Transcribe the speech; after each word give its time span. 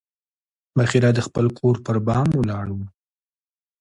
بحیرا 0.75 1.09
د 1.15 1.19
خپل 1.27 1.45
کور 1.59 1.75
پر 1.85 1.97
بام 2.07 2.27
ولاړ 2.39 2.67
و. 2.73 2.79